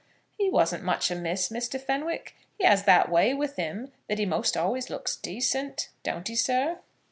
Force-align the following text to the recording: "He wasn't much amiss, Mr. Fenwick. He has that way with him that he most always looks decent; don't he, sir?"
"He 0.35 0.49
wasn't 0.49 0.83
much 0.83 1.11
amiss, 1.11 1.49
Mr. 1.49 1.79
Fenwick. 1.79 2.35
He 2.57 2.63
has 2.65 2.85
that 2.85 3.07
way 3.07 3.35
with 3.35 3.57
him 3.57 3.91
that 4.09 4.17
he 4.17 4.25
most 4.25 4.57
always 4.57 4.89
looks 4.89 5.15
decent; 5.15 5.89
don't 6.01 6.27
he, 6.27 6.33
sir?" 6.35 6.79